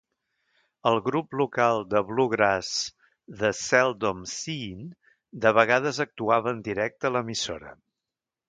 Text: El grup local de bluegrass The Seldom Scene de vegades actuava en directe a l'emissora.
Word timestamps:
El 0.91 0.95
grup 1.07 1.35
local 1.41 1.83
de 1.91 2.01
bluegrass 2.07 2.71
The 3.43 3.53
Seldom 3.59 4.25
Scene 4.33 4.89
de 5.45 5.55
vegades 5.59 6.01
actuava 6.09 6.55
en 6.57 6.65
directe 6.71 7.11
a 7.11 7.17
l'emissora. 7.19 7.77